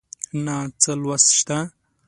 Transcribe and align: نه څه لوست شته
نه 0.45 0.55
څه 0.81 0.91
لوست 1.01 1.29
شته 1.37 1.57